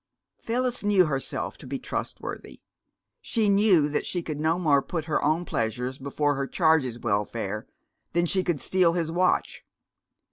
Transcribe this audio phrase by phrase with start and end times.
[0.39, 2.59] Phyllis knew herself to be trustworthy.
[3.21, 7.67] She knew that she could no more put her own pleasures before her charge's welfare
[8.13, 9.63] than she could steal his watch.